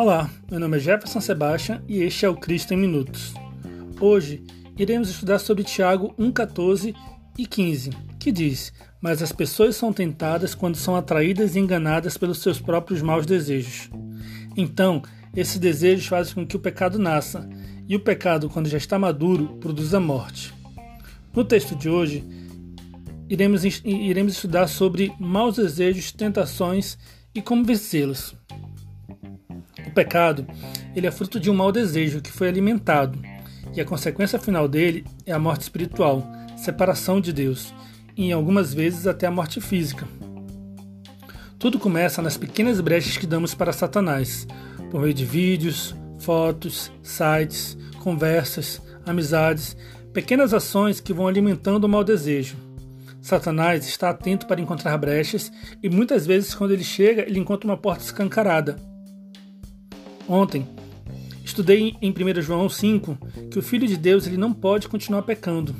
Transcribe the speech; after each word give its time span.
Olá, 0.00 0.30
meu 0.50 0.58
nome 0.58 0.78
é 0.78 0.80
Jefferson 0.80 1.20
Sebastian 1.20 1.82
e 1.86 1.98
este 1.98 2.24
é 2.24 2.28
o 2.30 2.34
Cristo 2.34 2.72
em 2.72 2.76
Minutos. 2.78 3.34
Hoje 4.00 4.42
iremos 4.78 5.10
estudar 5.10 5.38
sobre 5.38 5.62
Tiago 5.62 6.14
1,14 6.18 6.94
e 7.36 7.46
15, 7.46 7.90
que 8.18 8.32
diz: 8.32 8.72
Mas 8.98 9.22
as 9.22 9.30
pessoas 9.30 9.76
são 9.76 9.92
tentadas 9.92 10.54
quando 10.54 10.76
são 10.76 10.96
atraídas 10.96 11.54
e 11.54 11.58
enganadas 11.58 12.16
pelos 12.16 12.38
seus 12.38 12.58
próprios 12.58 13.02
maus 13.02 13.26
desejos. 13.26 13.90
Então, 14.56 15.02
esses 15.36 15.58
desejos 15.58 16.06
fazem 16.06 16.32
com 16.32 16.46
que 16.46 16.56
o 16.56 16.60
pecado 16.60 16.98
nasça, 16.98 17.46
e 17.86 17.94
o 17.94 18.00
pecado, 18.00 18.48
quando 18.48 18.70
já 18.70 18.78
está 18.78 18.98
maduro, 18.98 19.58
produz 19.60 19.92
a 19.92 20.00
morte. 20.00 20.54
No 21.34 21.44
texto 21.44 21.76
de 21.76 21.90
hoje, 21.90 22.24
iremos, 23.28 23.64
iremos 23.84 24.32
estudar 24.32 24.66
sobre 24.66 25.12
maus 25.20 25.56
desejos, 25.56 26.10
tentações 26.10 26.96
e 27.34 27.42
como 27.42 27.66
vencê-los. 27.66 28.39
O 29.90 29.92
pecado, 29.92 30.46
ele 30.94 31.08
é 31.08 31.10
fruto 31.10 31.40
de 31.40 31.50
um 31.50 31.54
mau 31.54 31.72
desejo 31.72 32.20
que 32.20 32.30
foi 32.30 32.46
alimentado, 32.46 33.18
e 33.74 33.80
a 33.80 33.84
consequência 33.84 34.38
final 34.38 34.68
dele 34.68 35.04
é 35.26 35.32
a 35.32 35.38
morte 35.38 35.62
espiritual, 35.62 36.24
separação 36.56 37.20
de 37.20 37.32
Deus, 37.32 37.74
e 38.16 38.26
em 38.26 38.32
algumas 38.32 38.72
vezes 38.72 39.08
até 39.08 39.26
a 39.26 39.32
morte 39.32 39.60
física. 39.60 40.06
Tudo 41.58 41.76
começa 41.76 42.22
nas 42.22 42.36
pequenas 42.36 42.80
brechas 42.80 43.16
que 43.16 43.26
damos 43.26 43.52
para 43.52 43.72
Satanás, 43.72 44.46
por 44.92 45.00
meio 45.00 45.12
de 45.12 45.24
vídeos, 45.24 45.92
fotos, 46.20 46.92
sites, 47.02 47.76
conversas, 47.98 48.80
amizades, 49.04 49.76
pequenas 50.12 50.54
ações 50.54 51.00
que 51.00 51.12
vão 51.12 51.26
alimentando 51.26 51.82
o 51.82 51.88
mau 51.88 52.04
desejo. 52.04 52.54
Satanás 53.20 53.88
está 53.88 54.10
atento 54.10 54.46
para 54.46 54.60
encontrar 54.60 54.96
brechas 54.98 55.50
e 55.82 55.88
muitas 55.88 56.24
vezes, 56.24 56.54
quando 56.54 56.70
ele 56.70 56.84
chega, 56.84 57.22
ele 57.22 57.40
encontra 57.40 57.68
uma 57.68 57.76
porta 57.76 58.04
escancarada, 58.04 58.76
Ontem, 60.30 60.64
estudei 61.44 61.96
em 62.00 62.12
1 62.12 62.40
João 62.40 62.68
5 62.68 63.18
que 63.50 63.58
o 63.58 63.62
Filho 63.62 63.84
de 63.84 63.96
Deus 63.96 64.28
ele 64.28 64.36
não 64.36 64.52
pode 64.52 64.88
continuar 64.88 65.22
pecando, 65.22 65.74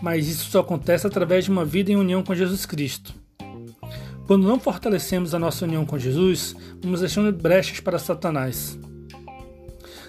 mas 0.00 0.28
isso 0.28 0.48
só 0.48 0.60
acontece 0.60 1.08
através 1.08 1.46
de 1.46 1.50
uma 1.50 1.64
vida 1.64 1.90
em 1.90 1.96
união 1.96 2.22
com 2.22 2.32
Jesus 2.32 2.64
Cristo. 2.64 3.12
Quando 4.28 4.46
não 4.46 4.60
fortalecemos 4.60 5.34
a 5.34 5.40
nossa 5.40 5.64
união 5.64 5.84
com 5.84 5.98
Jesus, 5.98 6.54
vamos 6.80 7.00
deixando 7.00 7.32
brechas 7.32 7.80
para 7.80 7.98
Satanás. 7.98 8.78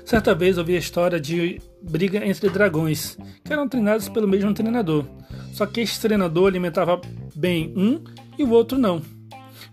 Certa 0.06 0.36
vez 0.36 0.60
ouvi 0.60 0.76
a 0.76 0.80
história 0.80 1.20
de 1.20 1.60
briga 1.82 2.24
entre 2.24 2.52
dragões, 2.52 3.18
que 3.44 3.52
eram 3.52 3.68
treinados 3.68 4.08
pelo 4.10 4.28
mesmo 4.28 4.54
treinador, 4.54 5.06
só 5.54 5.66
que 5.66 5.82
este 5.82 6.00
treinador 6.02 6.48
alimentava 6.48 7.02
bem 7.36 7.74
um 7.76 8.04
e 8.38 8.44
o 8.44 8.52
outro 8.52 8.78
não. 8.78 9.17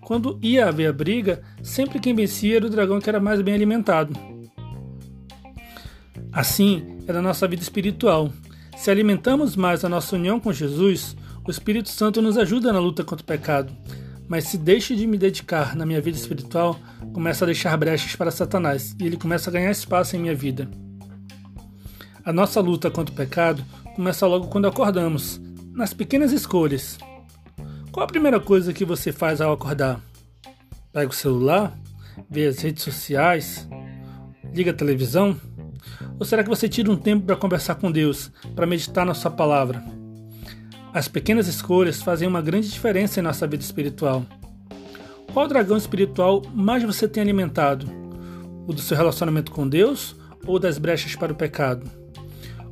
Quando 0.05 0.39
ia 0.43 0.69
haver 0.69 0.89
a 0.89 0.93
briga, 0.93 1.43
sempre 1.63 1.99
quem 1.99 2.15
vencia 2.15 2.57
era 2.57 2.67
o 2.67 2.71
dragão 2.71 3.01
que 3.01 3.09
era 3.09 3.19
mais 3.19 3.41
bem 3.41 3.55
alimentado. 3.55 4.13
Assim 6.31 6.99
é 7.07 7.13
na 7.13 7.23
nossa 7.23 7.49
vida 7.49 7.63
espiritual. 7.63 8.31
Se 8.77 8.91
alimentamos 8.91 9.57
mais 9.57 9.85
a 9.85 9.89
nossa 9.89 10.17
união 10.17 10.39
com 10.39 10.53
Jesus, 10.53 11.17
o 11.47 11.51
Espírito 11.51 11.89
Santo 11.89 12.21
nos 12.21 12.37
ajuda 12.37 12.73
na 12.73 12.79
luta 12.79 13.03
contra 13.03 13.23
o 13.23 13.27
pecado. 13.27 13.73
Mas 14.29 14.45
se 14.45 14.59
deixo 14.59 14.95
de 14.97 15.07
me 15.07 15.17
dedicar 15.17 15.77
na 15.77 15.87
minha 15.87 16.01
vida 16.01 16.19
espiritual, 16.19 16.79
começa 17.13 17.45
a 17.45 17.47
deixar 17.47 17.77
brechas 17.77 18.17
para 18.17 18.31
Satanás 18.31 18.95
e 19.01 19.07
ele 19.07 19.17
começa 19.17 19.49
a 19.49 19.53
ganhar 19.53 19.71
espaço 19.71 20.17
em 20.17 20.19
minha 20.19 20.35
vida. 20.35 20.69
A 22.25 22.33
nossa 22.33 22.61
luta 22.61 22.91
contra 22.91 23.13
o 23.13 23.17
pecado 23.17 23.65
começa 23.95 24.27
logo 24.27 24.49
quando 24.49 24.67
acordamos, 24.67 25.41
nas 25.73 25.95
pequenas 25.95 26.33
escolhas. 26.33 26.99
Qual 27.95 28.03
a 28.03 28.09
primeira 28.09 28.41
coisa 28.41 28.73
que 28.73 28.85
você 28.85 29.13
faz 29.13 29.41
ao 29.41 29.53
acordar? 29.53 30.01
Pega 30.93 31.09
o 31.09 31.15
celular? 31.15 31.79
Vê 32.29 32.49
as 32.49 32.59
redes 32.59 32.83
sociais? 32.83 33.69
Liga 34.53 34.73
a 34.73 34.75
televisão? 34.75 35.41
Ou 36.19 36.27
será 36.27 36.43
que 36.43 36.49
você 36.49 36.69
tira 36.69 36.91
um 36.91 36.97
tempo 36.97 37.25
para 37.25 37.37
conversar 37.37 37.77
com 37.77 37.93
Deus, 37.93 38.33
para 38.57 38.67
meditar 38.67 39.07
na 39.07 39.15
Sua 39.15 39.31
palavra? 39.31 39.81
As 40.93 41.07
pequenas 41.07 41.47
escolhas 41.47 42.03
fazem 42.03 42.27
uma 42.27 42.43
grande 42.43 42.69
diferença 42.69 43.21
em 43.21 43.23
nossa 43.23 43.47
vida 43.47 43.63
espiritual. 43.63 44.27
Qual 45.33 45.47
dragão 45.47 45.77
espiritual 45.77 46.43
mais 46.53 46.83
você 46.83 47.07
tem 47.07 47.23
alimentado? 47.23 47.87
O 48.67 48.73
do 48.73 48.81
seu 48.81 48.97
relacionamento 48.97 49.53
com 49.53 49.69
Deus 49.69 50.17
ou 50.45 50.59
das 50.59 50.79
brechas 50.79 51.15
para 51.15 51.33
o 51.33 51.37
pecado? 51.37 51.89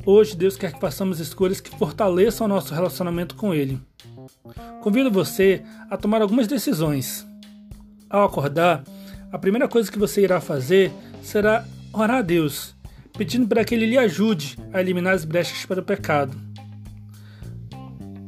Hoje, 0.04 0.36
Deus 0.36 0.56
quer 0.56 0.72
que 0.72 0.80
façamos 0.80 1.20
escolhas 1.20 1.60
que 1.60 1.70
fortaleçam 1.78 2.44
o 2.44 2.48
nosso 2.48 2.74
relacionamento 2.74 3.36
com 3.36 3.54
Ele. 3.54 3.80
Convido 4.82 5.12
você 5.12 5.62
a 5.88 5.96
tomar 5.96 6.20
algumas 6.20 6.48
decisões. 6.48 7.24
Ao 8.10 8.24
acordar, 8.24 8.82
a 9.30 9.38
primeira 9.38 9.68
coisa 9.68 9.90
que 9.90 9.98
você 9.98 10.22
irá 10.22 10.40
fazer 10.40 10.92
será 11.22 11.64
orar 11.92 12.18
a 12.18 12.22
Deus, 12.22 12.74
pedindo 13.16 13.46
para 13.46 13.64
que 13.64 13.76
Ele 13.76 13.86
lhe 13.86 13.96
ajude 13.96 14.58
a 14.72 14.80
eliminar 14.80 15.14
as 15.14 15.24
brechas 15.24 15.64
para 15.64 15.80
o 15.80 15.84
pecado. 15.84 16.36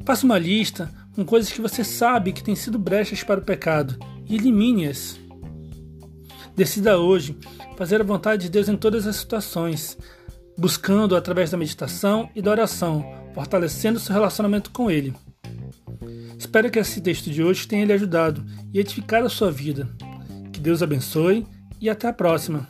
Faça 0.06 0.24
uma 0.24 0.38
lista 0.38 0.88
com 1.16 1.24
coisas 1.24 1.52
que 1.52 1.60
você 1.60 1.82
sabe 1.82 2.32
que 2.32 2.44
têm 2.44 2.54
sido 2.54 2.78
brechas 2.78 3.24
para 3.24 3.40
o 3.40 3.44
pecado 3.44 3.98
e 4.28 4.36
elimine-as. 4.36 5.18
Decida 6.54 6.98
hoje 6.98 7.36
fazer 7.76 8.00
a 8.00 8.04
vontade 8.04 8.44
de 8.44 8.50
Deus 8.50 8.68
em 8.68 8.76
todas 8.76 9.08
as 9.08 9.16
situações, 9.16 9.98
buscando 10.56 11.16
através 11.16 11.50
da 11.50 11.56
meditação 11.56 12.30
e 12.32 12.40
da 12.40 12.52
oração, 12.52 13.04
fortalecendo 13.34 13.98
seu 13.98 14.14
relacionamento 14.14 14.70
com 14.70 14.88
Ele. 14.88 15.12
Espero 16.44 16.70
que 16.70 16.78
esse 16.78 17.00
texto 17.00 17.30
de 17.30 17.42
hoje 17.42 17.66
tenha 17.66 17.86
lhe 17.86 17.92
ajudado 17.94 18.44
e 18.70 18.78
edificado 18.78 19.26
a 19.26 19.30
sua 19.30 19.50
vida. 19.50 19.88
Que 20.52 20.60
Deus 20.60 20.82
abençoe 20.82 21.46
e 21.80 21.88
até 21.88 22.06
a 22.06 22.12
próxima. 22.12 22.68